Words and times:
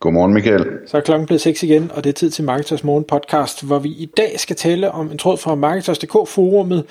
Godmorgen, 0.00 0.34
Michael. 0.34 0.66
Så 0.86 0.96
er 0.96 1.00
klokken 1.00 1.26
blevet 1.26 1.40
6 1.40 1.62
igen, 1.62 1.90
og 1.94 2.04
det 2.04 2.10
er 2.10 2.14
tid 2.14 2.30
til 2.30 2.44
Marketers 2.44 2.84
Morgen 2.84 3.04
podcast, 3.04 3.64
hvor 3.64 3.78
vi 3.78 3.88
i 3.88 4.06
dag 4.16 4.40
skal 4.40 4.56
tale 4.56 4.90
om 4.90 5.10
en 5.10 5.18
tråd 5.18 5.36
fra 5.36 5.54
Marketers.dk 5.54 6.28
forumet, 6.28 6.84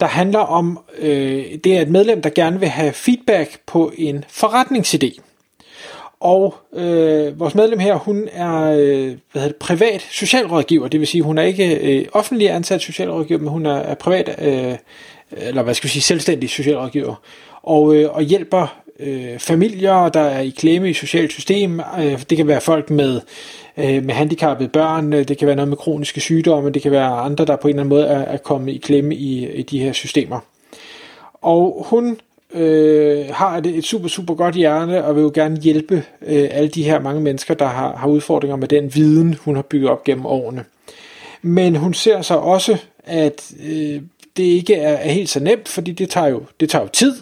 der 0.00 0.06
handler 0.06 0.38
om, 0.38 0.78
øh, 0.98 1.44
det 1.64 1.76
er 1.76 1.80
et 1.80 1.88
medlem, 1.88 2.22
der 2.22 2.30
gerne 2.30 2.60
vil 2.60 2.68
have 2.68 2.92
feedback 2.92 3.60
på 3.66 3.92
en 3.96 4.24
forretningsidé. 4.28 5.20
Og 6.20 6.54
øh, 6.74 7.40
vores 7.40 7.54
medlem 7.54 7.78
her, 7.78 7.94
hun 7.94 8.28
er 8.32 8.62
øh, 8.62 9.06
hvad 9.32 9.42
hedder 9.42 9.48
det, 9.48 9.56
privat 9.56 10.00
socialrådgiver, 10.10 10.88
det 10.88 11.00
vil 11.00 11.08
sige, 11.08 11.22
hun 11.22 11.38
er 11.38 11.42
ikke 11.42 11.98
øh, 11.98 12.06
offentlig 12.12 12.50
ansat 12.50 12.80
socialrådgiver, 12.80 13.40
men 13.40 13.48
hun 13.48 13.66
er, 13.66 13.76
er 13.76 13.94
privat, 13.94 14.36
øh, 14.42 14.74
eller 15.30 15.62
hvad 15.62 15.74
skal 15.74 15.88
vi 15.88 15.92
sige, 15.92 16.02
selvstændig 16.02 16.50
socialrådgiver, 16.50 17.14
og, 17.62 17.94
øh, 17.94 18.14
og 18.14 18.22
hjælper 18.22 18.78
øh, 18.98 19.38
familier, 19.38 20.08
der 20.08 20.20
er 20.20 20.40
i 20.40 20.48
klemme 20.48 20.90
i 20.90 20.92
socialt 20.92 21.32
system. 21.32 21.80
Øh, 21.80 22.22
det 22.30 22.36
kan 22.36 22.46
være 22.46 22.60
folk 22.60 22.90
med, 22.90 23.20
øh, 23.76 24.04
med 24.04 24.14
handicappede 24.14 24.68
børn, 24.68 25.12
øh, 25.12 25.28
det 25.28 25.38
kan 25.38 25.46
være 25.46 25.56
noget 25.56 25.68
med 25.68 25.76
kroniske 25.76 26.20
sygdomme, 26.20 26.70
det 26.70 26.82
kan 26.82 26.92
være 26.92 27.10
andre, 27.10 27.44
der 27.44 27.56
på 27.56 27.68
en 27.68 27.74
eller 27.74 27.82
anden 27.82 27.96
måde 27.96 28.06
er, 28.06 28.18
er 28.18 28.36
kommet 28.36 28.72
i 28.72 28.78
klemme 28.78 29.14
i, 29.14 29.52
i 29.52 29.62
de 29.62 29.80
her 29.80 29.92
systemer. 29.92 30.40
Og 31.42 31.86
hun 31.90 32.18
øh, 32.54 33.24
har 33.30 33.56
et, 33.56 33.66
et 33.66 33.84
super, 33.84 34.08
super 34.08 34.34
godt 34.34 34.54
hjerte, 34.54 35.04
og 35.04 35.16
vil 35.16 35.22
jo 35.22 35.30
gerne 35.34 35.56
hjælpe 35.56 36.02
øh, 36.26 36.48
alle 36.50 36.68
de 36.68 36.82
her 36.82 37.00
mange 37.00 37.20
mennesker, 37.20 37.54
der 37.54 37.66
har, 37.66 37.96
har 37.96 38.08
udfordringer 38.08 38.56
med 38.56 38.68
den 38.68 38.94
viden, 38.94 39.36
hun 39.40 39.54
har 39.54 39.62
bygget 39.62 39.90
op 39.90 40.04
gennem 40.04 40.26
årene. 40.26 40.64
Men 41.42 41.76
hun 41.76 41.94
ser 41.94 42.22
så 42.22 42.34
også, 42.34 42.76
at 43.04 43.52
øh, 43.66 44.00
det 44.36 44.44
ikke 44.44 44.74
er, 44.74 44.92
er 44.92 45.10
helt 45.10 45.28
så 45.28 45.40
nemt, 45.40 45.68
fordi 45.68 45.92
det 45.92 46.10
tager 46.10 46.26
jo, 46.26 46.42
det 46.60 46.70
tager 46.70 46.82
jo 46.82 46.88
tid 46.88 47.14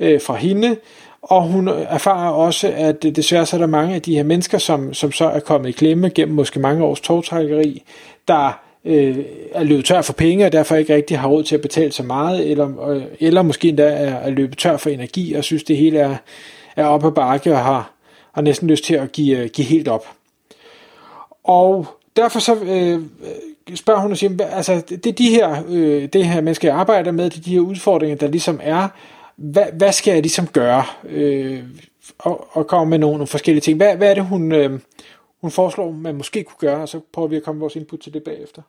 øh, 0.00 0.20
fra 0.20 0.34
hende, 0.34 0.76
og 1.24 1.42
hun 1.42 1.68
erfarer 1.68 2.30
også, 2.30 2.72
at 2.76 3.02
desværre 3.02 3.46
så 3.46 3.56
er 3.56 3.60
der 3.60 3.66
mange 3.66 3.94
af 3.94 4.02
de 4.02 4.16
her 4.16 4.22
mennesker, 4.22 4.58
som, 4.58 4.94
som 4.94 5.12
så 5.12 5.24
er 5.24 5.40
kommet 5.40 5.68
i 5.68 5.72
klemme 5.72 6.08
gennem 6.08 6.34
måske 6.34 6.60
mange 6.60 6.84
års 6.84 7.00
togtrækkeri, 7.00 7.82
der 8.28 8.60
øh, 8.84 9.18
er 9.52 9.64
løbet 9.64 9.84
tør 9.84 10.02
for 10.02 10.12
penge, 10.12 10.46
og 10.46 10.52
derfor 10.52 10.76
ikke 10.76 10.94
rigtig 10.94 11.18
har 11.18 11.28
råd 11.28 11.42
til 11.42 11.54
at 11.54 11.60
betale 11.60 11.92
så 11.92 12.02
meget, 12.02 12.50
eller, 12.50 12.90
øh, 12.90 13.02
eller 13.20 13.42
måske 13.42 13.68
endda 13.68 13.84
er, 13.84 14.14
er 14.14 14.30
løbet 14.30 14.58
tør 14.58 14.76
for 14.76 14.90
energi, 14.90 15.34
og 15.34 15.44
synes 15.44 15.64
det 15.64 15.76
hele 15.76 15.98
er, 15.98 16.16
er 16.76 16.86
op 16.86 17.04
ad 17.04 17.12
bakke, 17.12 17.52
og 17.52 17.64
har, 17.64 17.92
har 18.32 18.42
næsten 18.42 18.68
lyst 18.68 18.84
til 18.84 18.94
at 18.94 19.12
give, 19.12 19.38
øh, 19.38 19.50
give 19.50 19.66
helt 19.66 19.88
op. 19.88 20.06
Og 21.44 21.86
derfor 22.16 22.40
så 22.40 22.54
øh, 22.54 22.92
øh 22.94 22.98
spørger 23.74 24.00
hun 24.00 24.10
og 24.10 24.16
siger, 24.16 24.46
altså 24.52 24.82
det 24.88 25.06
er 25.06 25.12
de 25.12 25.30
her, 25.30 25.62
øh, 25.68 26.08
det 26.12 26.26
her 26.26 26.40
mennesker, 26.40 26.68
jeg 26.68 26.76
arbejder 26.76 27.12
med, 27.12 27.30
det 27.30 27.38
er 27.38 27.42
de 27.42 27.50
her 27.50 27.60
udfordringer, 27.60 28.16
der 28.16 28.28
ligesom 28.28 28.60
er, 28.62 28.88
hvad, 29.36 29.66
hvad 29.72 29.92
skal 29.92 30.12
jeg 30.12 30.22
ligesom 30.22 30.46
gøre? 30.46 30.84
Øh, 31.08 31.62
og, 32.18 32.48
og 32.52 32.66
komme 32.66 32.90
med 32.90 32.98
nogle, 32.98 33.12
nogle 33.12 33.26
forskellige 33.26 33.60
ting. 33.60 33.76
Hvad, 33.76 33.96
hvad 33.96 34.10
er 34.10 34.14
det, 34.14 34.24
hun, 34.24 34.52
øh, 34.52 34.80
hun 35.40 35.50
foreslår, 35.50 35.92
man 35.92 36.16
måske 36.16 36.44
kunne 36.44 36.70
gøre, 36.70 36.82
og 36.82 36.88
så 36.88 37.00
prøver 37.12 37.28
vi 37.28 37.36
at 37.36 37.42
komme 37.42 37.60
vores 37.60 37.76
input 37.76 38.00
til 38.00 38.14
det 38.14 38.22
bagefter. 38.22 38.62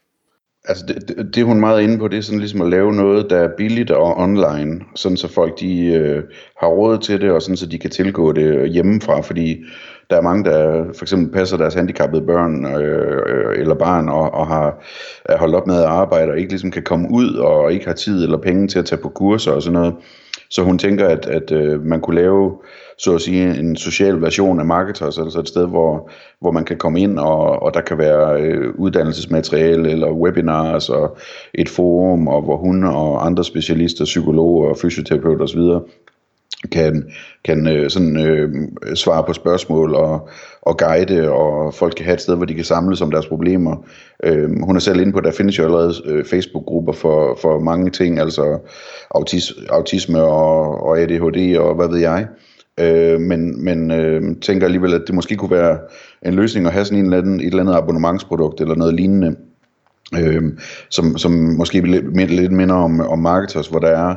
Altså 0.67 0.85
det, 0.85 1.07
det, 1.07 1.35
det 1.35 1.45
hun 1.45 1.59
meget 1.59 1.81
inde 1.81 1.97
på, 1.97 2.07
det 2.07 2.17
er 2.17 2.21
sådan 2.21 2.39
ligesom 2.39 2.61
at 2.61 2.69
lave 2.69 2.93
noget, 2.93 3.29
der 3.29 3.37
er 3.37 3.49
billigt 3.57 3.91
og 3.91 4.17
online, 4.17 4.81
sådan 4.95 5.17
så 5.17 5.27
folk 5.27 5.59
de 5.59 5.85
øh, 5.85 6.23
har 6.61 6.67
råd 6.67 6.97
til 6.97 7.21
det, 7.21 7.31
og 7.31 7.41
sådan 7.41 7.57
så 7.57 7.65
de 7.65 7.79
kan 7.79 7.89
tilgå 7.89 8.31
det 8.31 8.69
hjemmefra, 8.69 9.21
fordi 9.21 9.63
der 10.09 10.17
er 10.17 10.21
mange, 10.21 10.43
der 10.43 10.85
for 10.93 11.03
eksempel 11.03 11.33
passer 11.33 11.57
deres 11.57 11.73
handicappede 11.73 12.25
børn 12.25 12.65
øh, 12.65 13.59
eller 13.59 13.75
barn, 13.75 14.09
og, 14.09 14.33
og 14.33 14.47
har 14.47 14.83
er 15.25 15.37
holdt 15.37 15.55
op 15.55 15.67
med 15.67 15.77
at 15.77 15.85
arbejde, 15.85 16.31
og 16.31 16.37
ikke 16.37 16.49
ligesom 16.49 16.71
kan 16.71 16.83
komme 16.83 17.07
ud, 17.11 17.33
og 17.33 17.73
ikke 17.73 17.85
har 17.85 17.93
tid 17.93 18.23
eller 18.23 18.37
penge 18.37 18.67
til 18.67 18.79
at 18.79 18.85
tage 18.85 19.01
på 19.01 19.09
kurser 19.09 19.51
og 19.51 19.61
sådan 19.61 19.79
noget. 19.79 19.95
Så 20.55 20.63
hun 20.63 20.77
tænker, 20.77 21.07
at, 21.07 21.25
at 21.25 21.51
øh, 21.51 21.81
man 21.81 22.01
kunne 22.01 22.15
lave, 22.15 22.57
så 22.97 23.15
at 23.15 23.21
sige, 23.21 23.59
en 23.59 23.75
social 23.75 24.21
version 24.21 24.59
af 24.59 24.65
Marketers, 24.65 25.17
altså 25.17 25.39
et 25.39 25.47
sted, 25.47 25.67
hvor, 25.67 26.09
hvor 26.41 26.51
man 26.51 26.65
kan 26.65 26.77
komme 26.77 26.99
ind, 26.99 27.19
og, 27.19 27.63
og 27.63 27.73
der 27.73 27.81
kan 27.81 27.97
være 27.97 28.41
øh, 28.41 28.73
uddannelsesmateriale 28.75 29.91
eller 29.91 30.11
webinars 30.11 30.89
og 30.89 31.17
et 31.53 31.69
forum, 31.69 32.27
og 32.27 32.41
hvor 32.41 32.57
hun 32.57 32.83
og 32.83 33.25
andre 33.25 33.43
specialister, 33.43 34.05
psykologer 34.05 34.69
og 34.69 34.77
fysioterapeuter 34.77 35.43
osv., 35.43 35.61
kan, 36.67 37.03
kan 37.45 37.67
øh, 37.67 37.89
sådan, 37.89 38.19
øh, 38.27 38.49
svare 38.95 39.23
på 39.23 39.33
spørgsmål 39.33 39.95
og, 39.95 40.29
og 40.61 40.77
guide, 40.77 41.31
og 41.31 41.73
folk 41.73 41.93
kan 41.95 42.05
have 42.05 42.13
et 42.13 42.21
sted, 42.21 42.35
hvor 42.35 42.45
de 42.45 42.53
kan 42.53 42.63
samles 42.63 43.01
om 43.01 43.11
deres 43.11 43.27
problemer. 43.27 43.85
Øh, 44.23 44.49
hun 44.63 44.75
er 44.75 44.79
selv 44.79 44.99
inde 44.99 45.11
på, 45.11 45.17
at 45.17 45.23
der 45.23 45.31
findes 45.31 45.59
jo 45.59 45.63
allerede 45.63 45.93
øh, 46.05 46.25
Facebook-grupper 46.25 46.93
for, 46.93 47.37
for 47.41 47.59
mange 47.59 47.89
ting, 47.89 48.19
altså 48.19 48.59
autis, 49.15 49.53
autisme 49.69 50.21
og, 50.21 50.83
og 50.83 50.99
ADHD 50.99 51.57
og 51.57 51.75
hvad 51.75 51.87
ved 51.87 51.99
jeg. 51.99 52.27
Øh, 52.79 53.19
men 53.19 53.63
men 53.63 53.91
øh, 53.91 54.21
tænker 54.41 54.65
alligevel, 54.65 54.93
at 54.93 55.01
det 55.07 55.15
måske 55.15 55.35
kunne 55.35 55.51
være 55.51 55.77
en 56.25 56.33
løsning 56.33 56.67
at 56.67 56.73
have 56.73 56.85
sådan 56.85 56.99
en 56.99 57.05
eller 57.05 57.17
anden, 57.17 57.39
et 57.39 57.45
eller 57.45 57.59
andet 57.59 57.75
abonnementsprodukt 57.75 58.61
eller 58.61 58.75
noget 58.75 58.93
lignende, 58.93 59.35
øh, 60.19 60.43
som, 60.89 61.17
som 61.17 61.31
måske 61.31 61.81
lidt, 61.81 62.31
lidt 62.31 62.51
minder 62.51 62.75
om, 62.75 62.99
om 62.99 63.19
Marketers, 63.19 63.67
hvor 63.67 63.79
der 63.79 63.87
er 63.87 64.15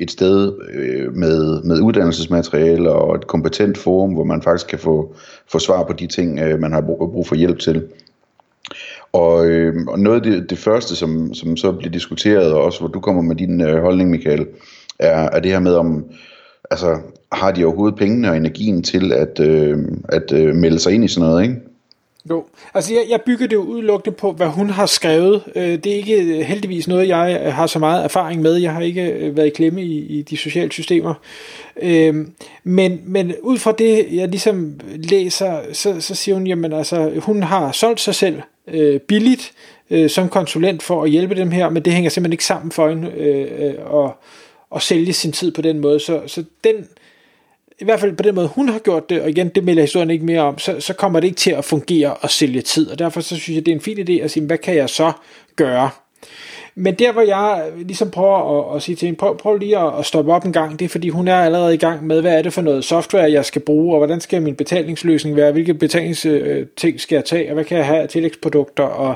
et 0.00 0.10
sted 0.10 0.52
øh, 0.72 1.16
med, 1.16 1.62
med 1.62 1.80
uddannelsesmateriale 1.80 2.92
og 2.92 3.14
et 3.14 3.26
kompetent 3.26 3.78
forum, 3.78 4.12
hvor 4.12 4.24
man 4.24 4.42
faktisk 4.42 4.66
kan 4.66 4.78
få, 4.78 5.14
få 5.48 5.58
svar 5.58 5.84
på 5.84 5.92
de 5.92 6.06
ting, 6.06 6.38
øh, 6.38 6.60
man 6.60 6.72
har 6.72 6.80
brug, 6.80 7.10
brug 7.12 7.26
for 7.26 7.34
hjælp 7.34 7.58
til. 7.58 7.82
Og, 9.12 9.46
øh, 9.46 9.74
og 9.88 9.98
noget 9.98 10.16
af 10.16 10.22
det, 10.22 10.50
det 10.50 10.58
første, 10.58 10.96
som, 10.96 11.34
som 11.34 11.56
så 11.56 11.72
bliver 11.72 11.92
diskuteret, 11.92 12.52
og 12.52 12.62
også 12.62 12.80
hvor 12.80 12.88
du 12.88 13.00
kommer 13.00 13.22
med 13.22 13.36
din 13.36 13.60
øh, 13.60 13.82
holdning, 13.82 14.10
Michael, 14.10 14.46
er, 14.98 15.28
er 15.32 15.40
det 15.40 15.50
her 15.50 15.60
med, 15.60 15.74
om 15.74 16.04
altså, 16.70 16.98
har 17.32 17.52
de 17.52 17.64
overhovedet 17.64 17.98
pengene 17.98 18.30
og 18.30 18.36
energien 18.36 18.82
til 18.82 19.12
at, 19.12 19.40
øh, 19.40 19.78
at 20.08 20.32
øh, 20.32 20.54
melde 20.54 20.78
sig 20.78 20.92
ind 20.92 21.04
i 21.04 21.08
sådan 21.08 21.28
noget, 21.28 21.42
ikke? 21.42 21.69
Jo, 22.30 22.44
altså 22.74 22.94
jeg, 22.94 23.02
jeg 23.08 23.20
bygger 23.26 23.46
det 23.46 23.56
jo 23.56 23.62
udelukkende 23.62 24.16
på, 24.16 24.32
hvad 24.32 24.46
hun 24.46 24.70
har 24.70 24.86
skrevet. 24.86 25.42
Øh, 25.54 25.62
det 25.62 25.86
er 25.86 25.96
ikke 25.96 26.22
øh, 26.22 26.40
heldigvis 26.40 26.88
noget, 26.88 27.08
jeg 27.08 27.40
øh, 27.44 27.52
har 27.52 27.66
så 27.66 27.78
meget 27.78 28.04
erfaring 28.04 28.42
med. 28.42 28.54
Jeg 28.54 28.72
har 28.72 28.80
ikke 28.80 29.30
været 29.36 29.46
i 29.46 29.50
klemme 29.50 29.82
i, 29.82 29.98
i 29.98 30.22
de 30.22 30.36
sociale 30.36 30.72
systemer. 30.72 31.14
Øh, 31.82 32.26
men, 32.64 33.00
men 33.04 33.34
ud 33.42 33.58
fra 33.58 33.72
det, 33.72 34.06
jeg 34.12 34.28
ligesom 34.28 34.80
læser, 34.94 35.60
så, 35.72 36.00
så 36.00 36.14
siger 36.14 36.34
hun, 36.34 36.46
jamen 36.46 36.72
altså, 36.72 37.12
hun 37.16 37.42
har 37.42 37.72
solgt 37.72 38.00
sig 38.00 38.14
selv 38.14 38.40
øh, 38.68 39.00
billigt 39.00 39.52
øh, 39.90 40.10
som 40.10 40.28
konsulent 40.28 40.82
for 40.82 41.04
at 41.04 41.10
hjælpe 41.10 41.34
dem 41.34 41.50
her, 41.50 41.70
men 41.70 41.84
det 41.84 41.92
hænger 41.92 42.10
simpelthen 42.10 42.32
ikke 42.32 42.44
sammen 42.44 42.72
for 42.72 42.88
hende 42.88 43.10
øh, 43.10 43.74
at, 44.04 44.10
at 44.76 44.82
sælge 44.82 45.12
sin 45.12 45.32
tid 45.32 45.52
på 45.52 45.62
den 45.62 45.78
måde. 45.78 46.00
Så, 46.00 46.20
så 46.26 46.44
den 46.64 46.74
i 47.80 47.84
hvert 47.84 48.00
fald 48.00 48.16
på 48.16 48.22
den 48.22 48.34
måde, 48.34 48.48
hun 48.48 48.68
har 48.68 48.78
gjort 48.78 49.10
det, 49.10 49.22
og 49.22 49.30
igen, 49.30 49.48
det 49.48 49.64
melder 49.64 49.82
historien 49.82 50.10
ikke 50.10 50.24
mere 50.24 50.40
om, 50.40 50.58
så, 50.58 50.80
så 50.80 50.94
kommer 50.94 51.20
det 51.20 51.26
ikke 51.26 51.38
til 51.38 51.50
at 51.50 51.64
fungere 51.64 52.14
og 52.14 52.30
sælge 52.30 52.60
tid, 52.60 52.90
og 52.90 52.98
derfor 52.98 53.20
så 53.20 53.36
synes 53.36 53.56
jeg, 53.56 53.66
det 53.66 53.72
er 53.72 53.76
en 53.76 53.82
fin 53.82 53.98
idé 53.98 54.22
at 54.22 54.30
sige, 54.30 54.46
hvad 54.46 54.58
kan 54.58 54.74
jeg 54.74 54.90
så 54.90 55.12
gøre? 55.56 55.90
Men 56.74 56.94
der, 56.94 57.12
hvor 57.12 57.22
jeg 57.22 57.70
ligesom 57.76 58.10
prøver 58.10 58.70
at, 58.70 58.76
at 58.76 58.82
sige 58.82 58.96
til 58.96 59.06
hende, 59.06 59.18
prøv, 59.18 59.38
prøv 59.38 59.56
lige 59.56 59.78
at, 59.78 59.98
at 59.98 60.06
stoppe 60.06 60.32
op 60.32 60.44
en 60.44 60.52
gang, 60.52 60.78
det 60.78 60.84
er 60.84 60.88
fordi, 60.88 61.08
hun 61.08 61.28
er 61.28 61.36
allerede 61.36 61.74
i 61.74 61.78
gang 61.78 62.06
med, 62.06 62.20
hvad 62.20 62.38
er 62.38 62.42
det 62.42 62.52
for 62.52 62.62
noget 62.62 62.84
software, 62.84 63.32
jeg 63.32 63.44
skal 63.44 63.62
bruge, 63.62 63.94
og 63.94 63.98
hvordan 63.98 64.20
skal 64.20 64.42
min 64.42 64.54
betalingsløsning 64.54 65.36
være, 65.36 65.52
hvilke 65.52 65.74
betalingsting 65.74 66.34
øh, 66.34 66.66
skal 66.96 67.16
jeg 67.16 67.24
tage, 67.24 67.48
og 67.48 67.54
hvad 67.54 67.64
kan 67.64 67.78
jeg 67.78 67.86
have 67.86 67.98
af 67.98 68.08
tillægsprodukter, 68.08 68.84
og, 68.84 69.14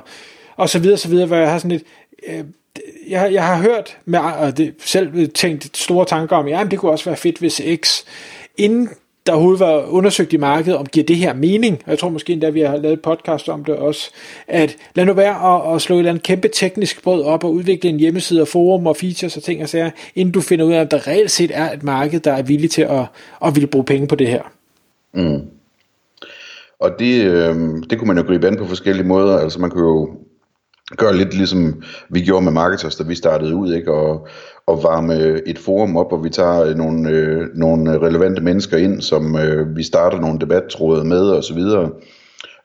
og 0.57 0.69
så 0.69 0.79
videre, 0.79 0.99
så 0.99 1.09
videre, 1.09 1.27
hvor 1.27 1.37
jeg 1.37 1.51
har 1.51 1.59
sådan 1.59 1.71
lidt, 1.71 1.85
øh, 2.29 2.45
jeg, 3.09 3.33
jeg 3.33 3.47
har 3.47 3.57
hørt 3.57 3.99
med, 4.05 4.19
og 4.19 4.57
det, 4.57 4.75
selv 4.79 5.29
tænkt 5.29 5.77
store 5.77 6.05
tanker 6.05 6.37
om, 6.37 6.49
ja, 6.49 6.67
det 6.71 6.79
kunne 6.79 6.93
også 6.93 7.05
være 7.05 7.17
fedt, 7.17 7.39
hvis 7.39 7.63
X 7.83 8.05
inden 8.57 8.89
der 9.27 9.33
overhovedet 9.33 9.61
var 9.61 9.87
undersøgt 9.87 10.33
i 10.33 10.37
markedet, 10.37 10.79
om 10.79 10.87
giver 10.87 11.07
det 11.07 11.17
her 11.17 11.35
mening, 11.35 11.83
og 11.85 11.91
jeg 11.91 11.99
tror 11.99 12.09
måske 12.09 12.33
endda, 12.33 12.51
vi 12.51 12.61
har 12.61 12.77
lavet 12.77 12.93
et 12.93 13.03
podcast 13.03 13.49
om 13.49 13.65
det 13.65 13.77
også, 13.77 14.11
at 14.49 14.77
lad 14.95 15.05
nu 15.05 15.13
være 15.13 15.55
at, 15.55 15.75
at 15.75 15.83
slå 15.83 15.97
et 15.97 15.99
eller 15.99 16.11
andet 16.11 16.23
kæmpe 16.23 16.49
teknisk 16.49 17.03
brød 17.03 17.23
op 17.23 17.45
og 17.45 17.53
udvikle 17.53 17.91
en 17.91 18.01
hjemmeside 18.01 18.41
og 18.41 18.49
forum 18.49 18.87
og 18.87 18.97
features 18.97 19.37
og 19.37 19.43
ting 19.43 19.63
og 19.63 19.69
sager, 19.69 19.91
inden 20.15 20.33
du 20.33 20.41
finder 20.41 20.65
ud 20.65 20.73
af, 20.73 20.81
at 20.81 20.91
der 20.91 21.07
reelt 21.07 21.31
set 21.31 21.51
er 21.55 21.73
et 21.73 21.83
marked, 21.83 22.21
der 22.21 22.33
er 22.33 22.43
villig 22.43 22.71
til 22.71 22.83
at, 22.83 23.07
at 23.45 23.55
ville 23.55 23.67
bruge 23.67 23.85
penge 23.85 24.07
på 24.07 24.15
det 24.15 24.27
her. 24.27 24.43
Mm. 25.15 25.41
Og 26.81 26.91
det, 26.99 27.25
øh, 27.25 27.57
det 27.91 27.99
kunne 27.99 28.09
man 28.09 28.19
jo 28.19 28.23
gribe 28.23 28.47
an 28.47 28.57
på 28.57 28.67
forskellige 28.67 29.07
måder, 29.07 29.39
altså 29.39 29.61
man 29.61 29.71
kunne 29.71 29.85
jo 29.85 30.11
gør 30.97 31.13
lidt 31.13 31.35
ligesom 31.35 31.83
vi 32.09 32.21
gjorde 32.21 32.45
med 32.45 32.53
Marketers, 32.53 32.97
da 32.97 33.05
vi 33.05 33.15
startede 33.15 33.55
ud, 33.55 33.75
ikke? 33.75 33.93
Og, 33.93 34.29
og 34.67 34.83
varme 34.83 35.49
et 35.49 35.59
forum 35.59 35.97
op, 35.97 36.11
hvor 36.11 36.23
vi 36.23 36.31
tager 36.31 36.63
øh, 36.65 36.77
nogle, 36.77 37.11
øh, 37.11 37.47
nogle 37.55 38.01
relevante 38.01 38.43
mennesker 38.43 38.77
ind, 38.77 39.01
som 39.01 39.37
øh, 39.37 39.77
vi 39.77 39.83
starter 39.83 40.21
nogle 40.21 40.39
debattråde 40.39 41.05
med 41.05 41.21
og 41.21 41.45
så 41.45 41.55
videre. 41.55 41.91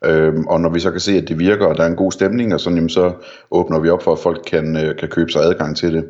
Øhm, 0.06 0.48
og 0.48 0.62
når 0.62 0.70
vi 0.70 0.80
så 0.80 0.92
kan 0.92 1.00
se, 1.00 1.18
at 1.18 1.28
det 1.28 1.40
virker, 1.40 1.66
og 1.66 1.78
der 1.78 1.84
er 1.84 1.88
en 1.88 1.96
god 1.96 2.12
stemning, 2.12 2.54
og 2.54 2.60
sådan, 2.60 2.78
jamen, 2.78 2.90
så 2.90 3.14
åbner 3.52 3.80
vi 3.80 3.90
op 3.90 4.04
for, 4.04 4.12
at 4.12 4.20
folk 4.20 4.42
kan, 4.48 4.78
øh, 4.78 4.96
kan 4.98 5.10
købe 5.10 5.32
sig 5.32 5.42
adgang 5.42 5.78
til 5.78 5.94
det. 5.94 6.06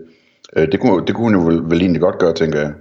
Øh, 0.56 0.72
det, 0.72 0.80
kunne, 0.80 1.06
det 1.08 1.16
kunne 1.16 1.26
hun 1.26 1.36
jo 1.36 1.42
vel, 1.42 1.70
vel 1.70 1.82
egentlig 1.82 2.02
godt 2.02 2.20
gøre, 2.20 2.34
tænker 2.34 2.60
jeg. 2.60 2.74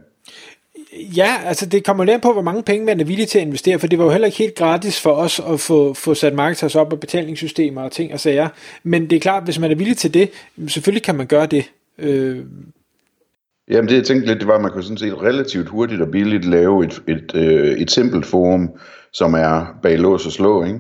Ja, 1.16 1.36
altså 1.44 1.66
det 1.66 1.84
kommer 1.84 2.04
lidt 2.04 2.22
på, 2.22 2.32
hvor 2.32 2.42
mange 2.42 2.62
penge 2.62 2.86
man 2.86 3.00
er 3.00 3.04
villig 3.04 3.28
til 3.28 3.38
at 3.38 3.44
investere, 3.46 3.78
for 3.78 3.86
det 3.86 3.98
var 3.98 4.04
jo 4.04 4.10
heller 4.10 4.26
ikke 4.26 4.38
helt 4.38 4.54
gratis 4.54 5.00
for 5.00 5.12
os 5.12 5.40
at 5.52 5.60
få, 5.60 5.94
få 5.94 6.14
sat 6.14 6.34
marketers 6.34 6.76
op 6.76 6.92
og 6.92 7.00
betalingssystemer 7.00 7.82
og 7.82 7.92
ting 7.92 8.12
og 8.12 8.20
sager. 8.20 8.48
Men 8.82 9.10
det 9.10 9.16
er 9.16 9.20
klart, 9.20 9.44
hvis 9.44 9.58
man 9.58 9.70
er 9.70 9.74
villig 9.74 9.96
til 9.96 10.14
det, 10.14 10.30
selvfølgelig 10.68 11.02
kan 11.02 11.14
man 11.14 11.26
gøre 11.26 11.46
det. 11.46 11.70
Øh... 11.98 12.38
Jamen 13.70 13.88
det 13.88 13.94
jeg 13.94 14.04
tænkte 14.04 14.26
lidt, 14.26 14.38
det 14.38 14.48
var, 14.48 14.54
at 14.54 14.62
man 14.62 14.70
kunne 14.70 14.82
sådan 14.82 14.98
set 14.98 15.22
relativt 15.22 15.68
hurtigt 15.68 16.00
og 16.00 16.10
billigt 16.10 16.44
lave 16.44 16.84
et, 16.84 17.02
et, 17.08 17.32
et, 17.34 17.82
et 17.82 17.90
simpelt 17.90 18.26
forum, 18.26 18.70
som 19.12 19.34
er 19.34 19.78
bag 19.82 19.98
lås 19.98 20.26
og 20.26 20.32
slå, 20.32 20.64
ikke? 20.64 20.78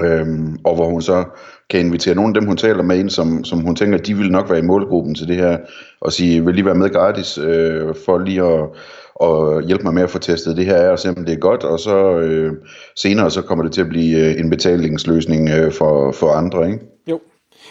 Øhm, 0.00 0.56
og 0.64 0.74
hvor 0.74 0.86
hun 0.86 1.02
så 1.02 1.24
kan 1.70 1.80
invitere 1.80 2.14
nogle 2.14 2.30
af 2.30 2.34
dem, 2.34 2.48
hun 2.48 2.56
taler 2.56 2.82
med 2.82 2.98
ind, 2.98 3.10
som, 3.10 3.44
som 3.44 3.58
hun 3.58 3.76
tænker, 3.76 3.98
de 3.98 4.14
vil 4.14 4.30
nok 4.30 4.50
være 4.50 4.58
i 4.58 4.62
målgruppen 4.62 5.14
til 5.14 5.28
det 5.28 5.36
her, 5.36 5.58
og 6.00 6.12
sige, 6.12 6.44
vil 6.44 6.54
lige 6.54 6.64
være 6.64 6.74
med 6.74 6.90
gratis, 6.90 7.38
øh, 7.38 7.94
for 8.04 8.18
lige 8.18 8.42
at, 8.42 8.68
og 9.14 9.62
hjælpe 9.62 9.84
mig 9.84 9.94
med 9.94 10.02
at 10.02 10.10
få 10.10 10.18
testet 10.18 10.56
det 10.56 10.66
her 10.66 10.76
af, 10.76 10.90
og 10.90 10.98
se 10.98 11.08
om 11.08 11.24
det 11.24 11.34
er 11.34 11.38
godt, 11.38 11.64
og 11.64 11.80
så 11.80 12.18
øh, 12.18 12.52
senere 12.96 13.30
så 13.30 13.42
kommer 13.42 13.64
det 13.64 13.72
til 13.72 13.80
at 13.80 13.88
blive 13.88 14.18
øh, 14.18 14.40
en 14.40 14.50
betalingsløsning 14.50 15.48
øh, 15.50 15.72
for, 15.72 16.12
for 16.12 16.30
andre, 16.30 16.66
ikke? 16.66 16.80
Jo, 17.06 17.20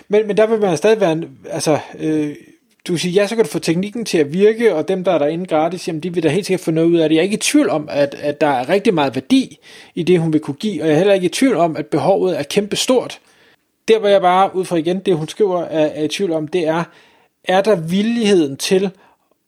men, 0.09 0.27
men 0.27 0.37
der 0.37 0.47
vil 0.47 0.59
man 0.59 0.77
stadig 0.77 1.01
være, 1.01 1.21
altså, 1.49 1.79
øh, 1.99 2.35
du 2.89 2.97
siger, 2.97 3.21
ja, 3.21 3.27
så 3.27 3.35
kan 3.35 3.45
du 3.45 3.49
få 3.49 3.59
teknikken 3.59 4.05
til 4.05 4.17
at 4.17 4.33
virke, 4.33 4.75
og 4.75 4.87
dem, 4.87 5.03
der 5.03 5.11
er 5.11 5.17
derinde 5.17 5.45
gratis, 5.45 5.87
jamen, 5.87 6.03
de 6.03 6.13
vil 6.13 6.23
da 6.23 6.29
helt 6.29 6.45
sikkert 6.45 6.61
få 6.65 6.71
noget 6.71 6.87
ud 6.87 6.97
af 6.97 7.09
det. 7.09 7.15
Jeg 7.15 7.21
er 7.21 7.23
ikke 7.23 7.37
i 7.37 7.39
tvivl 7.39 7.69
om, 7.69 7.87
at, 7.91 8.15
at 8.21 8.41
der 8.41 8.47
er 8.47 8.69
rigtig 8.69 8.93
meget 8.93 9.15
værdi 9.15 9.57
i 9.95 10.03
det, 10.03 10.19
hun 10.19 10.33
vil 10.33 10.41
kunne 10.41 10.55
give, 10.55 10.81
og 10.81 10.87
jeg 10.87 10.93
er 10.93 10.97
heller 10.97 11.13
ikke 11.13 11.25
i 11.25 11.29
tvivl 11.29 11.55
om, 11.55 11.77
at 11.77 11.85
behovet 11.85 12.39
er 12.39 12.43
kæmpe 12.43 12.75
stort. 12.75 13.19
Der, 13.87 13.99
hvor 13.99 14.09
jeg 14.09 14.21
bare, 14.21 14.55
ud 14.55 14.65
fra 14.65 14.75
igen, 14.75 14.99
det 14.99 15.17
hun 15.17 15.27
skriver, 15.27 15.63
er, 15.63 15.85
er 15.85 16.03
i 16.03 16.07
tvivl 16.07 16.31
om, 16.31 16.47
det 16.47 16.67
er, 16.67 16.83
er 17.43 17.61
der 17.61 17.75
villigheden 17.75 18.57
til, 18.57 18.91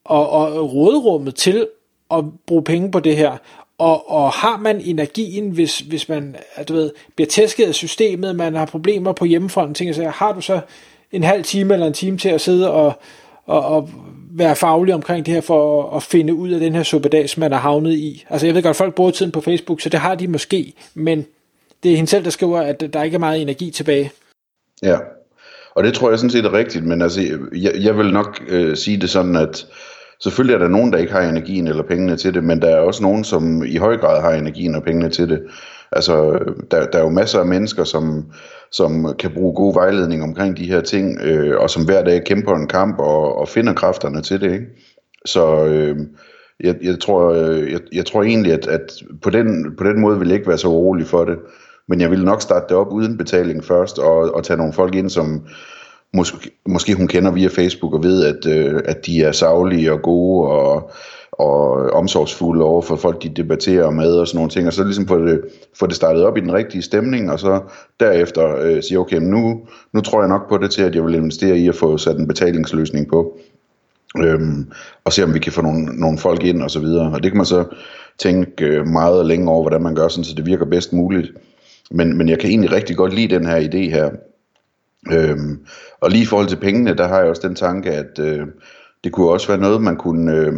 og, 0.05 0.29
og 0.29 0.73
rådrummet 0.73 1.35
til 1.35 1.67
at 2.11 2.23
bruge 2.47 2.63
penge 2.63 2.91
på 2.91 2.99
det 2.99 3.17
her, 3.17 3.37
og, 3.77 4.11
og 4.11 4.31
har 4.31 4.57
man 4.57 4.81
energien, 4.81 5.49
hvis, 5.49 5.79
hvis 5.79 6.09
man 6.09 6.35
du 6.67 6.73
ved, 6.73 6.91
bliver 7.15 7.27
tæsket 7.27 7.65
af 7.65 7.75
systemet, 7.75 8.35
man 8.35 8.55
har 8.55 8.65
problemer 8.65 9.11
på 9.11 9.25
hjemmefronten, 9.25 9.75
ting, 9.75 9.95
så 9.95 10.09
har 10.09 10.33
du 10.33 10.41
så 10.41 10.59
en 11.11 11.23
halv 11.23 11.43
time 11.43 11.73
eller 11.73 11.87
en 11.87 11.93
time 11.93 12.17
til 12.17 12.29
at 12.29 12.41
sidde 12.41 12.71
og, 12.71 12.93
og, 13.51 13.65
og 13.75 13.89
være 14.33 14.55
faglig 14.55 14.93
omkring 14.93 15.25
det 15.25 15.33
her 15.33 15.41
for 15.41 15.89
at, 15.89 15.95
at 15.95 16.03
finde 16.03 16.33
ud 16.33 16.51
af 16.51 16.59
den 16.59 16.75
her 16.75 16.83
suppedags, 16.83 17.37
man 17.37 17.53
er 17.53 17.57
havnet 17.57 17.93
i. 17.93 18.25
Altså 18.29 18.47
jeg 18.47 18.55
ved 18.55 18.63
godt, 18.63 18.69
at 18.69 18.75
folk 18.75 18.95
bruger 18.95 19.11
tiden 19.11 19.31
på 19.31 19.41
Facebook, 19.41 19.81
så 19.81 19.89
det 19.89 19.99
har 19.99 20.15
de 20.15 20.27
måske, 20.27 20.73
men 20.93 21.25
det 21.83 21.91
er 21.91 21.95
hende 21.95 22.09
selv, 22.09 22.23
der 22.23 22.29
skriver, 22.29 22.61
at 22.61 22.93
der 22.93 23.03
ikke 23.03 23.15
er 23.15 23.19
meget 23.19 23.41
energi 23.41 23.71
tilbage. 23.71 24.11
Ja, 24.83 24.97
og 25.75 25.83
det 25.83 25.93
tror 25.93 26.09
jeg 26.09 26.19
sådan 26.19 26.29
set 26.29 26.45
er 26.45 26.53
rigtigt, 26.53 26.85
men 26.85 27.01
altså, 27.01 27.21
jeg, 27.55 27.71
jeg 27.79 27.97
vil 27.97 28.13
nok 28.13 28.43
øh, 28.47 28.75
sige 28.77 28.97
det 28.97 29.09
sådan, 29.09 29.35
at 29.35 29.67
selvfølgelig 30.23 30.53
er 30.53 30.59
der 30.59 30.67
nogen, 30.67 30.93
der 30.93 30.99
ikke 30.99 31.13
har 31.13 31.21
energien 31.21 31.67
eller 31.67 31.83
pengene 31.83 32.17
til 32.17 32.33
det, 32.33 32.43
men 32.43 32.61
der 32.61 32.69
er 32.69 32.79
også 32.79 33.03
nogen, 33.03 33.23
som 33.23 33.63
i 33.63 33.75
høj 33.75 33.97
grad 33.97 34.21
har 34.21 34.31
energien 34.31 34.75
og 34.75 34.83
pengene 34.83 35.09
til 35.09 35.29
det. 35.29 35.41
Altså, 35.91 36.39
der, 36.71 36.85
der 36.85 36.99
er 36.99 37.03
jo 37.03 37.09
masser 37.09 37.39
af 37.39 37.45
mennesker, 37.45 37.83
som, 37.83 38.25
som 38.71 39.15
kan 39.19 39.31
bruge 39.33 39.55
god 39.55 39.73
vejledning 39.73 40.23
omkring 40.23 40.57
de 40.57 40.65
her 40.65 40.81
ting, 40.81 41.21
øh, 41.21 41.59
og 41.59 41.69
som 41.69 41.85
hver 41.85 42.03
dag 42.03 42.23
kæmper 42.23 42.55
en 42.55 42.67
kamp 42.67 42.99
og, 42.99 43.37
og 43.37 43.47
finder 43.47 43.73
kræfterne 43.73 44.21
til 44.21 44.41
det. 44.41 44.53
Ikke? 44.53 44.65
Så 45.25 45.65
øh, 45.65 45.97
jeg, 46.59 46.75
jeg, 46.83 46.99
tror, 46.99 47.33
øh, 47.33 47.71
jeg, 47.71 47.79
jeg 47.93 48.05
tror 48.05 48.23
egentlig, 48.23 48.53
at, 48.53 48.67
at 48.67 48.91
på, 49.21 49.29
den, 49.29 49.75
på 49.77 49.83
den 49.83 50.01
måde 50.01 50.19
vil 50.19 50.27
jeg 50.27 50.35
ikke 50.35 50.47
være 50.47 50.57
så 50.57 50.67
urolig 50.67 51.07
for 51.07 51.25
det. 51.25 51.37
Men 51.87 52.01
jeg 52.01 52.11
vil 52.11 52.25
nok 52.25 52.41
starte 52.41 52.65
det 52.69 52.77
op 52.77 52.91
uden 52.91 53.17
betaling 53.17 53.63
først, 53.63 53.99
og, 53.99 54.35
og 54.35 54.43
tage 54.43 54.57
nogle 54.57 54.73
folk 54.73 54.95
ind, 54.95 55.09
som 55.09 55.47
måske, 56.13 56.51
måske 56.65 56.95
hun 56.95 57.07
kender 57.07 57.31
via 57.31 57.47
Facebook 57.47 57.93
og 57.93 58.03
ved, 58.03 58.25
at, 58.25 58.57
øh, 58.57 58.81
at 58.85 59.05
de 59.05 59.23
er 59.23 59.31
savlige 59.31 59.91
og 59.93 60.01
gode 60.01 60.49
og, 60.49 60.91
og 61.41 61.85
øh, 61.85 61.91
omsorgsfulde 61.93 62.63
over 62.63 62.81
for 62.81 62.95
folk, 62.95 63.23
de 63.23 63.29
debatterer 63.29 63.89
med 63.89 64.13
og 64.13 64.27
sådan 64.27 64.37
nogle 64.37 64.51
ting, 64.51 64.67
og 64.67 64.73
så 64.73 64.83
ligesom 64.83 65.07
få 65.07 65.25
det, 65.25 65.41
få 65.79 65.87
det 65.87 65.95
startet 65.95 66.23
op 66.23 66.37
i 66.37 66.41
den 66.41 66.53
rigtige 66.53 66.81
stemning, 66.81 67.31
og 67.31 67.39
så 67.39 67.61
derefter 67.99 68.55
øh, 68.61 68.83
sige, 68.83 68.99
okay, 68.99 69.17
nu, 69.17 69.61
nu 69.93 70.01
tror 70.01 70.21
jeg 70.21 70.29
nok 70.29 70.49
på 70.49 70.57
det 70.57 70.71
til, 70.71 70.81
at 70.81 70.95
jeg 70.95 71.05
vil 71.05 71.15
investere 71.15 71.57
i 71.57 71.67
at 71.67 71.75
få 71.75 71.97
sat 71.97 72.17
en 72.17 72.27
betalingsløsning 72.27 73.07
på, 73.09 73.37
øhm, 74.17 74.71
og 75.03 75.13
se 75.13 75.23
om 75.23 75.33
vi 75.33 75.39
kan 75.39 75.51
få 75.51 75.61
nogle, 75.61 75.85
nogle 75.85 76.17
folk 76.17 76.43
ind 76.43 76.61
og 76.63 76.71
så 76.71 76.79
videre, 76.79 77.11
og 77.13 77.23
det 77.23 77.31
kan 77.31 77.37
man 77.37 77.45
så 77.45 77.65
tænke 78.19 78.65
øh, 78.65 78.87
meget 78.87 79.19
og 79.19 79.25
længe 79.25 79.51
over, 79.51 79.61
hvordan 79.61 79.81
man 79.81 79.95
gør, 79.95 80.07
sådan, 80.07 80.23
så 80.23 80.35
det 80.35 80.45
virker 80.45 80.65
bedst 80.65 80.93
muligt. 80.93 81.31
Men, 81.91 82.17
men 82.17 82.29
jeg 82.29 82.39
kan 82.39 82.49
egentlig 82.49 82.71
rigtig 82.71 82.95
godt 82.97 83.13
lide 83.13 83.35
den 83.35 83.45
her 83.45 83.59
idé 83.59 83.89
her. 83.89 84.09
Øhm, 85.11 85.59
og 86.01 86.09
lige 86.09 86.23
i 86.23 86.25
forhold 86.25 86.47
til 86.47 86.55
pengene, 86.55 86.97
der 86.97 87.07
har 87.07 87.19
jeg 87.19 87.29
også 87.29 87.47
den 87.47 87.55
tanke, 87.55 87.91
at 87.91 88.19
øh, 88.19 88.47
det 89.03 89.11
kunne 89.11 89.29
også 89.29 89.47
være 89.47 89.57
noget, 89.57 89.81
man 89.81 89.95
kunne 89.95 90.35
øh, 90.35 90.53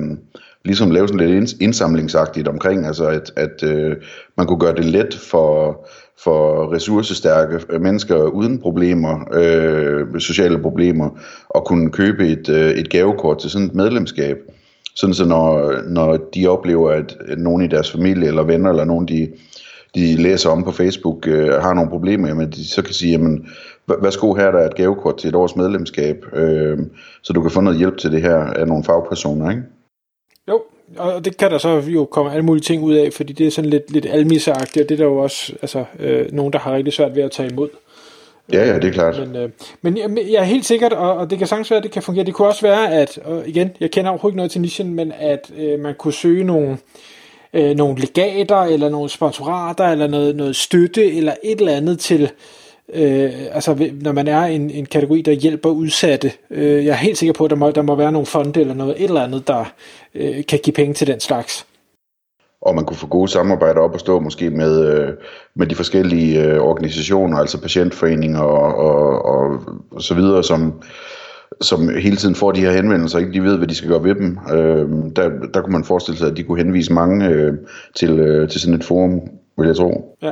ligesom 0.65 0.91
lave 0.91 1.07
sådan 1.07 1.27
lidt 1.27 1.53
indsamlingsagtigt 1.61 2.47
omkring, 2.47 2.85
altså 2.85 3.07
at, 3.07 3.31
at 3.35 3.63
øh, 3.63 3.95
man 4.37 4.47
kunne 4.47 4.59
gøre 4.59 4.75
det 4.75 4.85
let 4.85 5.13
for, 5.31 5.85
for 6.23 6.73
ressourcestærke 6.73 7.59
øh, 7.69 7.81
mennesker 7.81 8.23
uden 8.23 8.59
problemer, 8.59 9.27
øh, 9.33 10.19
sociale 10.19 10.61
problemer, 10.61 11.09
at 11.55 11.65
kunne 11.65 11.91
købe 11.91 12.27
et, 12.27 12.49
øh, 12.49 12.71
et 12.71 12.89
gavekort 12.89 13.39
til 13.39 13.49
sådan 13.49 13.67
et 13.67 13.75
medlemskab. 13.75 14.37
Sådan 14.95 15.13
så 15.13 15.25
når, 15.25 15.73
når 15.87 16.17
de 16.35 16.47
oplever, 16.47 16.91
at 16.91 17.17
nogen 17.37 17.61
i 17.61 17.67
deres 17.67 17.91
familie 17.91 18.27
eller 18.27 18.43
venner, 18.43 18.69
eller 18.69 18.85
nogen 18.85 19.07
de 19.07 19.27
de 19.95 20.15
læser 20.15 20.49
om 20.49 20.63
på 20.63 20.71
Facebook, 20.71 21.27
øh, 21.27 21.53
har 21.53 21.73
nogle 21.73 21.89
problemer, 21.89 22.27
jamen 22.27 22.51
de 22.51 22.67
så 22.67 22.81
kan 22.81 22.93
sige, 22.93 23.11
jamen, 23.11 23.47
værsgo 24.01 24.33
her, 24.33 24.51
der 24.51 24.59
er 24.59 24.65
et 24.65 24.75
gavekort 24.75 25.17
til 25.17 25.27
et 25.27 25.35
års 25.35 25.55
medlemskab, 25.55 26.25
øh, 26.33 26.77
så 27.23 27.33
du 27.33 27.41
kan 27.41 27.51
få 27.51 27.61
noget 27.61 27.79
hjælp 27.79 27.97
til 27.97 28.11
det 28.11 28.21
her 28.21 28.37
af 28.37 28.67
nogle 28.67 28.83
fagpersoner, 28.83 29.49
ikke? 29.49 29.63
Jo, 30.49 30.63
og 30.97 31.25
det 31.25 31.37
kan 31.37 31.51
der 31.51 31.57
så 31.57 31.83
jo 31.87 32.05
komme 32.05 32.31
alle 32.31 32.45
mulige 32.45 32.63
ting 32.63 32.83
ud 32.83 32.93
af, 32.93 33.13
fordi 33.13 33.33
det 33.33 33.47
er 33.47 33.51
sådan 33.51 33.69
lidt, 33.69 33.91
lidt 33.91 34.05
almisagtigt, 34.05 34.83
og 34.83 34.89
det 34.89 34.95
er 34.95 34.97
der 34.97 35.11
jo 35.11 35.17
også 35.17 35.53
altså, 35.61 35.85
øh, 35.99 36.31
nogen, 36.31 36.53
der 36.53 36.59
har 36.59 36.73
rigtig 36.73 36.93
svært 36.93 37.15
ved 37.15 37.23
at 37.23 37.31
tage 37.31 37.49
imod. 37.49 37.69
Ja, 38.53 38.65
ja, 38.65 38.75
det 38.75 38.83
er 38.83 38.91
klart. 38.91 39.19
Men, 39.19 39.35
øh, 39.35 39.49
men 39.81 39.97
jeg, 39.97 40.31
jeg 40.31 40.39
er 40.39 40.43
helt 40.43 40.65
sikkert, 40.65 40.93
og, 40.93 41.17
og 41.17 41.29
det 41.29 41.37
kan 41.37 41.47
sagtens 41.47 41.71
være, 41.71 41.77
at 41.77 41.83
det 41.83 41.91
kan 41.91 42.03
fungere. 42.03 42.25
Det 42.25 42.33
kunne 42.33 42.47
også 42.47 42.61
være, 42.61 42.93
at, 42.93 43.17
og 43.17 43.47
igen, 43.47 43.69
jeg 43.79 43.91
kender 43.91 44.11
overhovedet 44.11 44.33
ikke 44.33 44.37
noget 44.37 44.51
til 44.51 44.61
nichen, 44.61 44.93
men 44.93 45.13
at 45.19 45.51
øh, 45.57 45.79
man 45.79 45.95
kunne 45.95 46.13
søge 46.13 46.43
nogle, 46.43 46.77
øh, 47.53 47.75
nogle 47.75 47.99
legater, 47.99 48.61
eller 48.61 48.89
nogle 48.89 49.09
sponsorater, 49.09 49.85
eller 49.85 50.07
noget, 50.07 50.35
noget 50.35 50.55
støtte, 50.55 51.13
eller 51.13 51.33
et 51.43 51.59
eller 51.59 51.73
andet 51.73 51.99
til, 51.99 52.31
øh, 52.93 53.31
altså 53.51 53.89
når 54.01 54.11
man 54.11 54.27
er 54.27 54.41
en, 54.41 54.69
en 54.69 54.85
kategori, 54.85 55.21
der 55.21 55.31
hjælper 55.31 55.69
udsatte. 55.69 56.31
Øh, 56.51 56.85
jeg 56.85 56.91
er 56.91 56.95
helt 56.95 57.17
sikker 57.17 57.33
på, 57.33 57.45
at 57.45 57.49
der 57.49 57.55
må, 57.55 57.71
der 57.71 57.81
må 57.81 57.95
være 57.95 58.11
nogle 58.11 58.25
fonde, 58.25 58.61
eller 58.61 58.73
noget 58.73 58.95
et 58.97 59.03
eller 59.03 59.23
andet, 59.23 59.47
der 59.47 59.73
øh, 60.15 60.45
kan 60.49 60.59
give 60.63 60.73
penge 60.73 60.93
til 60.93 61.07
den 61.07 61.19
slags. 61.19 61.65
Og 62.61 62.75
man 62.75 62.85
kunne 62.85 62.97
få 62.97 63.07
gode 63.07 63.31
samarbejder 63.31 63.81
op 63.81 63.93
og 63.93 63.99
stå 63.99 64.19
måske 64.19 64.49
med, 64.49 64.87
øh, 64.87 65.13
med 65.55 65.67
de 65.67 65.75
forskellige 65.75 66.43
øh, 66.43 66.59
organisationer, 66.59 67.37
altså 67.37 67.61
patientforeninger 67.61 68.39
og, 68.39 68.75
og, 68.75 69.25
og, 69.25 69.59
og 69.91 70.01
så 70.01 70.13
videre, 70.13 70.43
som, 70.43 70.81
som 71.61 71.89
hele 71.89 72.15
tiden 72.15 72.35
får 72.35 72.51
de 72.51 72.61
her 72.61 72.71
henvendelser, 72.71 73.19
ikke 73.19 73.33
de 73.33 73.43
ved, 73.43 73.57
hvad 73.57 73.67
de 73.67 73.75
skal 73.75 73.89
gøre 73.89 74.03
ved 74.03 74.15
dem. 74.15 74.37
Øh, 74.53 74.89
der, 75.15 75.29
der 75.53 75.61
kunne 75.61 75.71
man 75.73 75.83
forestille 75.83 76.17
sig, 76.17 76.27
at 76.31 76.37
de 76.37 76.43
kunne 76.43 76.63
henvise 76.63 76.93
mange 76.93 77.27
øh, 77.27 77.53
til, 77.95 78.19
øh, 78.19 78.49
til 78.49 78.61
sådan 78.61 78.75
et 78.75 78.83
forum, 78.83 79.21
vil 79.57 79.67
jeg 79.67 79.75
tro. 79.75 80.17
Ja. 80.21 80.31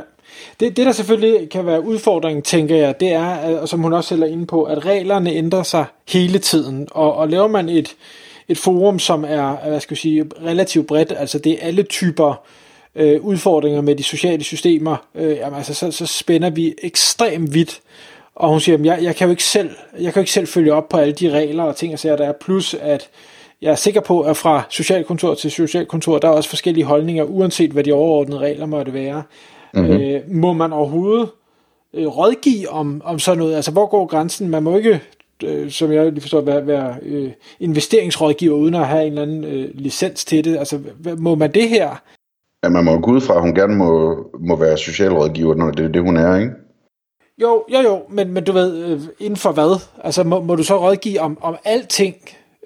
Det, 0.60 0.76
det, 0.76 0.86
der 0.86 0.92
selvfølgelig 0.92 1.50
kan 1.50 1.66
være 1.66 1.84
udfordringen, 1.84 2.42
tænker 2.42 2.76
jeg, 2.76 3.00
det 3.00 3.12
er, 3.12 3.58
og 3.58 3.68
som 3.68 3.80
hun 3.80 3.92
også 3.92 4.08
selv 4.08 4.22
er 4.22 4.26
inde 4.26 4.46
på, 4.46 4.62
at 4.62 4.86
reglerne 4.86 5.32
ændrer 5.32 5.62
sig 5.62 5.84
hele 6.08 6.38
tiden, 6.38 6.88
og, 6.90 7.14
og 7.14 7.28
laver 7.28 7.48
man 7.48 7.68
et, 7.68 7.96
et 8.48 8.58
forum, 8.58 8.98
som 8.98 9.24
er, 9.28 9.68
hvad 9.68 9.80
skal 9.80 9.94
jeg 9.94 9.98
sige, 9.98 10.24
relativt 10.44 10.86
bredt, 10.86 11.12
altså 11.16 11.38
det 11.38 11.52
er 11.52 11.66
alle 11.66 11.82
typer 11.82 12.34
øh, 12.94 13.20
udfordringer 13.20 13.80
med 13.80 13.96
de 13.96 14.02
sociale 14.02 14.44
systemer, 14.44 14.96
øh, 15.14 15.36
jamen, 15.36 15.56
altså, 15.56 15.74
så, 15.74 15.90
så 15.90 16.06
spænder 16.06 16.50
vi 16.50 16.74
ekstremt 16.82 17.54
vidt, 17.54 17.80
og 18.34 18.48
hun 18.48 18.60
siger, 18.60 18.78
jeg, 18.84 18.98
jeg 19.02 19.16
kan 19.16 19.26
jo 19.26 19.30
ikke 19.30 19.44
selv, 19.44 19.70
jeg 19.92 20.12
kan 20.12 20.20
jo 20.20 20.20
ikke 20.20 20.32
selv 20.32 20.46
følge 20.46 20.72
op 20.72 20.88
på 20.88 20.96
alle 20.96 21.14
de 21.14 21.30
regler 21.30 21.62
og 21.62 21.76
ting 21.76 21.92
og 21.92 21.98
sager, 21.98 22.16
der 22.16 22.28
er. 22.28 22.32
Plus 22.32 22.74
at 22.74 23.08
jeg 23.62 23.70
er 23.70 23.74
sikker 23.74 24.00
på, 24.00 24.20
at 24.20 24.36
fra 24.36 24.62
socialkontor 24.70 25.34
til 25.34 25.50
socialkontor, 25.50 26.18
der 26.18 26.28
er 26.28 26.32
også 26.32 26.48
forskellige 26.48 26.84
holdninger, 26.84 27.24
uanset 27.24 27.70
hvad 27.70 27.84
de 27.84 27.92
overordnede 27.92 28.38
regler 28.38 28.66
måtte 28.66 28.94
være. 28.94 29.22
Mm-hmm. 29.74 29.92
Øh, 29.92 30.20
må 30.28 30.52
man 30.52 30.72
overhovedet 30.72 31.28
øh, 31.94 32.06
rådgive 32.06 32.68
om, 32.68 33.02
om 33.04 33.18
sådan 33.18 33.38
noget? 33.38 33.54
Altså, 33.54 33.70
hvor 33.70 33.86
går 33.86 34.06
grænsen? 34.06 34.48
Man 34.48 34.62
må 34.62 34.76
ikke, 34.76 35.00
øh, 35.44 35.70
som 35.70 35.92
jeg 35.92 36.12
lige 36.12 36.20
forstår, 36.20 36.40
være, 36.40 36.66
være 36.66 36.96
øh, 37.02 37.30
investeringsrådgiver, 37.60 38.56
uden 38.56 38.74
at 38.74 38.86
have 38.86 39.02
en 39.02 39.08
eller 39.08 39.22
anden 39.22 39.44
øh, 39.44 39.70
licens 39.74 40.24
til 40.24 40.44
det. 40.44 40.56
Altså, 40.56 40.78
må 41.18 41.34
man 41.34 41.52
det 41.52 41.68
her? 41.68 42.02
Ja, 42.64 42.68
man 42.68 42.84
må 42.84 43.00
gå 43.00 43.10
ud 43.10 43.20
fra, 43.20 43.34
at 43.34 43.40
hun 43.40 43.54
gerne 43.54 43.76
må, 43.76 44.16
må 44.40 44.56
være 44.56 44.78
socialrådgiver, 44.78 45.54
når 45.54 45.70
det 45.70 45.84
er 45.84 45.88
det, 45.88 46.02
hun 46.02 46.16
er, 46.16 46.36
ikke? 46.36 46.52
Jo, 47.42 47.64
jo, 47.72 47.80
jo, 47.80 48.02
men, 48.08 48.32
men 48.32 48.44
du 48.44 48.52
ved, 48.52 48.84
øh, 48.84 49.00
inden 49.20 49.36
for 49.36 49.52
hvad? 49.52 49.80
Altså, 50.04 50.24
må, 50.24 50.40
må 50.40 50.54
du 50.54 50.62
så 50.62 50.80
rådgive 50.80 51.20
om, 51.20 51.38
om 51.40 51.56
alting, 51.64 52.16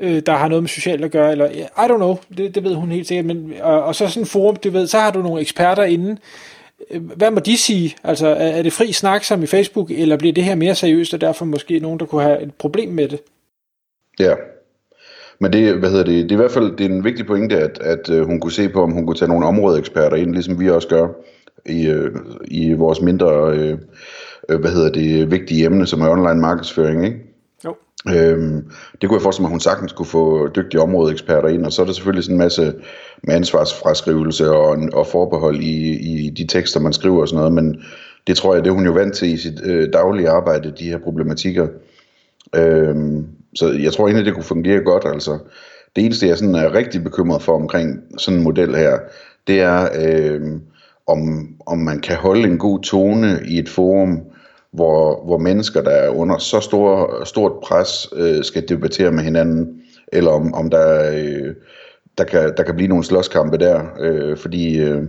øh, 0.01 0.23
der 0.27 0.33
har 0.33 0.49
noget 0.49 0.63
med 0.63 0.69
socialt 0.69 1.05
at 1.05 1.11
gøre, 1.11 1.33
eller 1.33 1.51
I 1.51 1.91
don't 1.91 1.97
know, 1.97 2.17
det, 2.37 2.55
det 2.55 2.65
ved 2.65 2.75
hun 2.75 2.91
helt 2.91 3.09
sikkert, 3.09 3.27
men, 3.27 3.53
og, 3.63 3.83
og 3.83 3.95
så 3.95 4.09
sådan 4.09 4.23
en 4.23 4.27
forum, 4.27 4.57
du 4.57 4.71
ved, 4.71 4.87
så 4.87 4.99
har 4.99 5.11
du 5.11 5.23
nogle 5.23 5.41
eksperter 5.41 5.83
inde, 5.83 6.11
øh, 6.11 6.17
hvad 7.16 7.30
må 7.30 7.40
de 7.40 7.56
sige? 7.56 7.97
Altså, 8.04 8.26
er, 8.26 8.62
det 8.62 8.73
fri 8.73 8.92
snak 8.92 9.25
som 9.25 9.42
i 9.42 9.47
Facebook, 9.47 9.90
eller 9.90 10.16
bliver 10.16 10.33
det 10.33 10.45
her 10.45 10.54
mere 10.54 10.75
seriøst, 10.75 11.14
og 11.14 11.21
derfor 11.21 11.45
måske 11.45 11.78
nogen, 11.78 12.00
der 12.00 12.06
kunne 12.06 12.23
have 12.23 12.42
et 12.42 12.54
problem 12.54 12.88
med 12.88 13.09
det? 13.09 13.21
Ja, 14.18 14.35
Men 15.38 15.52
det, 15.52 15.75
hvad 15.75 15.90
hedder 15.90 16.04
det, 16.04 16.23
det 16.23 16.33
er 16.33 16.37
i 16.37 16.42
hvert 16.42 16.50
fald 16.50 16.76
det 16.76 16.87
er 16.87 16.90
en 16.90 17.04
vigtig 17.04 17.26
pointe, 17.26 17.56
at, 17.59 17.78
at 17.78 18.11
øh, 18.11 18.26
hun 18.26 18.40
kunne 18.40 18.52
se 18.52 18.68
på, 18.68 18.83
om 18.83 18.92
hun 18.92 19.06
kunne 19.06 19.16
tage 19.16 19.28
nogle 19.28 19.47
områdeeksperter 19.47 20.16
ind, 20.16 20.33
ligesom 20.33 20.61
vi 20.61 20.71
også 20.71 20.88
gør 20.88 21.09
i, 21.66 21.87
øh, 21.87 22.14
i 22.45 22.73
vores 22.73 23.00
mindre, 23.00 23.52
øh, 23.56 23.78
øh, 24.49 24.61
hvad 24.61 24.71
hedder 24.71 24.92
det, 24.92 25.30
vigtige 25.30 25.64
emne, 25.64 25.87
som 25.87 26.00
er 26.00 26.11
online 26.11 26.40
markedsføring, 26.40 27.04
ikke? 27.04 27.25
Øhm, 28.09 28.65
det 29.01 29.09
kunne 29.09 29.17
jeg 29.17 29.23
forestille 29.23 29.43
mig, 29.43 29.49
at 29.49 29.53
hun 29.53 29.61
sagtens 29.61 29.93
kunne 29.93 30.07
få 30.07 30.49
dygtige 30.49 30.81
områdeeksperter 30.81 31.49
ind, 31.49 31.67
og 31.67 31.73
så 31.73 31.83
er 31.83 31.87
der 31.87 31.93
selvfølgelig 31.93 32.25
sådan 32.25 32.35
en 32.35 32.39
masse 32.39 32.75
med 33.23 33.35
ansvarsfraskrivelse 33.35 34.51
og, 34.51 34.79
og 34.93 35.07
forbehold 35.07 35.61
i, 35.61 35.99
i 35.99 36.31
de 36.31 36.47
tekster, 36.47 36.81
man 36.81 36.93
skriver 36.93 37.21
og 37.21 37.29
sådan 37.29 37.39
noget, 37.39 37.53
men 37.53 37.83
det 38.27 38.37
tror 38.37 38.55
jeg, 38.55 38.65
det 38.65 38.71
er 38.71 38.75
hun 38.75 38.87
jo 38.87 38.93
vant 38.93 39.15
til 39.15 39.29
i 39.29 39.37
sit 39.37 39.61
øh, 39.65 39.93
daglige 39.93 40.29
arbejde, 40.29 40.73
de 40.79 40.85
her 40.85 40.99
problematikker. 40.99 41.69
Øhm, 42.57 43.27
så 43.55 43.73
jeg 43.73 43.93
tror 43.93 44.07
egentlig, 44.07 44.27
det 44.27 44.35
kunne 44.35 44.45
fungere 44.45 44.81
godt. 44.81 45.05
Altså, 45.07 45.39
det 45.97 46.05
eneste, 46.05 46.27
jeg 46.27 46.39
sådan 46.39 46.55
er 46.55 46.75
rigtig 46.75 47.05
bekymret 47.05 47.43
for 47.43 47.55
omkring 47.55 48.01
sådan 48.19 48.39
en 48.39 48.45
model 48.45 48.77
her, 48.77 48.99
det 49.47 49.61
er, 49.61 49.89
øh, 50.05 50.41
om, 51.07 51.49
om 51.67 51.79
man 51.79 52.01
kan 52.01 52.17
holde 52.17 52.49
en 52.49 52.59
god 52.59 52.83
tone 52.83 53.41
i 53.49 53.59
et 53.59 53.69
forum, 53.69 54.21
hvor, 54.76 55.25
hvor 55.25 55.38
mennesker, 55.38 55.83
der 55.83 55.90
er 55.90 56.09
under 56.09 56.38
så 56.38 56.61
stor, 56.61 57.25
stort 57.25 57.52
pres, 57.62 58.09
øh, 58.16 58.45
skal 58.45 58.68
debattere 58.68 59.12
med 59.12 59.25
hinanden, 59.25 59.83
eller 60.12 60.30
om, 60.30 60.54
om 60.54 60.71
der, 60.71 61.12
øh, 61.14 61.54
der, 62.18 62.25
kan, 62.25 62.52
der 62.56 62.62
kan 62.62 62.75
blive 62.75 62.88
nogle 62.88 63.04
slåskampe 63.04 63.59
der, 63.59 63.80
øh, 64.00 64.37
fordi 64.37 64.78
øh, 64.78 65.02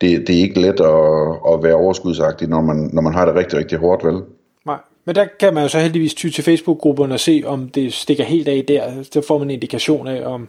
det, 0.00 0.26
det 0.26 0.36
er 0.36 0.40
ikke 0.40 0.60
let 0.60 0.80
at, 0.80 1.54
at 1.54 1.62
være 1.62 1.74
overskudsagtig, 1.74 2.48
når 2.48 2.60
man, 2.60 2.90
når 2.92 3.02
man 3.02 3.14
har 3.14 3.24
det 3.24 3.34
rigtig, 3.34 3.58
rigtig 3.58 3.78
hårdt, 3.78 4.04
vel? 4.04 4.22
Nej, 4.66 4.78
men 5.04 5.14
der 5.14 5.26
kan 5.40 5.54
man 5.54 5.62
jo 5.62 5.68
så 5.68 5.78
heldigvis 5.78 6.14
ty 6.14 6.28
til 6.28 6.44
Facebook-grupperne 6.44 7.14
og 7.14 7.20
se, 7.20 7.42
om 7.46 7.68
det 7.68 7.92
stikker 7.92 8.24
helt 8.24 8.48
af 8.48 8.64
der. 8.68 8.82
Så 9.12 9.22
får 9.28 9.38
man 9.38 9.46
en 9.46 9.50
indikation 9.50 10.06
af, 10.06 10.26
om 10.26 10.48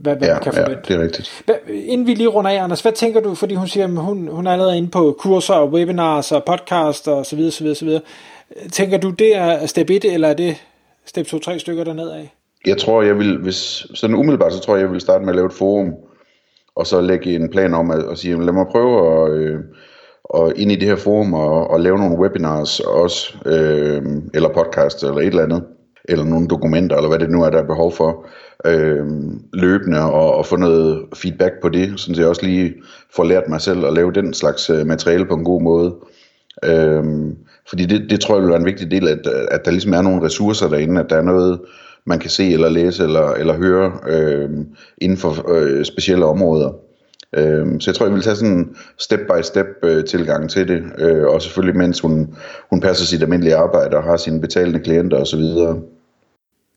hvad, 0.00 0.16
hvad 0.16 0.28
ja, 0.28 0.34
man 0.34 0.42
kan 0.42 0.52
ja, 0.54 0.62
forvente. 0.62 0.82
det 0.88 0.96
er 0.96 1.02
rigtigt. 1.02 1.42
Hvad, 1.46 1.54
inden 1.68 2.06
vi 2.06 2.14
lige 2.14 2.28
runder 2.28 2.50
af, 2.50 2.62
Anders, 2.62 2.80
hvad 2.80 2.92
tænker 2.92 3.20
du, 3.20 3.34
fordi 3.34 3.54
hun 3.54 3.68
siger, 3.68 3.84
at 3.84 3.90
hun, 3.90 4.28
hun 4.28 4.46
er 4.46 4.52
allerede 4.52 4.76
inde 4.76 4.88
på 4.88 5.16
kurser 5.18 5.54
og 5.54 5.70
webinars 5.72 6.32
og 6.32 6.44
podcast 6.44 7.08
og 7.08 7.26
så 7.26 7.36
videre, 7.36 7.52
så 7.52 7.64
videre, 7.64 7.76
så 7.76 7.84
videre. 7.84 8.00
Tænker 8.72 8.98
du, 8.98 9.10
det 9.10 9.36
er 9.36 9.66
step 9.66 9.90
1, 9.90 10.04
eller 10.04 10.28
er 10.28 10.34
det 10.34 10.56
step 11.06 11.26
2-3 11.26 11.58
stykker 11.58 11.84
dernede 11.84 12.14
af? 12.14 12.34
Jeg 12.66 12.78
tror, 12.78 13.02
jeg 13.02 13.18
vil, 13.18 13.38
hvis 13.38 13.86
sådan 13.94 14.16
umiddelbart, 14.16 14.52
så 14.52 14.60
tror 14.60 14.76
jeg, 14.76 14.82
jeg 14.82 14.92
vil 14.92 15.00
starte 15.00 15.24
med 15.24 15.32
at 15.32 15.36
lave 15.36 15.46
et 15.46 15.52
forum, 15.52 15.94
og 16.76 16.86
så 16.86 17.00
lægge 17.00 17.34
en 17.34 17.50
plan 17.50 17.74
om 17.74 17.90
at, 17.90 18.04
at 18.10 18.18
sige, 18.18 18.44
lad 18.44 18.52
mig 18.52 18.66
prøve 18.70 19.24
at, 19.24 19.38
øh, 19.38 19.60
og 20.24 20.52
ind 20.56 20.72
i 20.72 20.76
det 20.76 20.88
her 20.88 20.96
forum 20.96 21.34
og, 21.34 21.70
og 21.70 21.80
lave 21.80 21.98
nogle 21.98 22.18
webinars 22.18 22.80
også, 22.80 23.36
øh, 23.46 24.02
eller 24.34 24.48
podcast 24.48 25.02
eller 25.02 25.16
et 25.16 25.26
eller 25.26 25.42
andet, 25.42 25.64
eller 26.04 26.24
nogle 26.24 26.48
dokumenter, 26.48 26.96
eller 26.96 27.08
hvad 27.08 27.18
det 27.18 27.30
nu 27.30 27.42
er, 27.42 27.50
der 27.50 27.58
er 27.58 27.66
behov 27.66 27.92
for, 27.92 28.26
øh, 28.64 29.06
løbende 29.52 30.00
og, 30.00 30.34
og 30.34 30.46
få 30.46 30.56
noget 30.56 31.04
feedback 31.14 31.54
på 31.62 31.68
det, 31.68 31.92
så 31.96 32.14
jeg 32.16 32.26
også 32.26 32.46
lige 32.46 32.74
får 33.16 33.24
lært 33.24 33.48
mig 33.48 33.60
selv 33.60 33.86
at 33.86 33.94
lave 33.94 34.12
den 34.12 34.34
slags 34.34 34.70
øh, 34.70 34.86
materiale 34.86 35.26
på 35.26 35.34
en 35.34 35.44
god 35.44 35.62
måde. 35.62 35.94
Øh, 36.64 37.04
fordi 37.68 37.84
det, 37.84 38.10
det 38.10 38.20
tror 38.20 38.34
jeg 38.34 38.42
vil 38.42 38.50
være 38.50 38.60
en 38.60 38.66
vigtig 38.66 38.90
del, 38.90 39.08
at, 39.08 39.26
at 39.26 39.64
der 39.64 39.70
ligesom 39.70 39.92
er 39.92 40.02
nogle 40.02 40.22
ressourcer 40.22 40.68
derinde, 40.68 41.00
at 41.00 41.10
der 41.10 41.16
er 41.16 41.22
noget, 41.22 41.60
man 42.06 42.18
kan 42.18 42.30
se 42.30 42.52
eller 42.52 42.68
læse 42.68 43.04
eller, 43.04 43.30
eller 43.30 43.54
høre 43.54 43.92
øh, 44.08 44.50
inden 44.98 45.18
for 45.18 45.50
øh, 45.50 45.84
specielle 45.84 46.24
områder. 46.24 46.72
Øh, 47.36 47.66
så 47.80 47.90
jeg 47.90 47.94
tror, 47.94 48.06
jeg 48.06 48.14
vil 48.14 48.22
tage 48.22 48.36
sådan 48.36 48.52
en 48.52 48.76
step-by-step 48.98 49.66
øh, 49.82 50.04
tilgang 50.04 50.50
til 50.50 50.68
det, 50.68 50.82
øh, 50.98 51.26
og 51.26 51.42
selvfølgelig 51.42 51.76
mens 51.76 52.00
hun, 52.00 52.36
hun 52.70 52.80
passer 52.80 53.04
sit 53.04 53.22
almindelige 53.22 53.56
arbejde 53.56 53.96
og 53.96 54.02
har 54.02 54.16
sine 54.16 54.40
betalende 54.40 54.80
klienter 54.80 55.16
osv. 55.16 55.40